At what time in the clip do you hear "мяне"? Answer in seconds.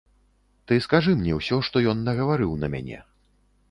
2.77-2.99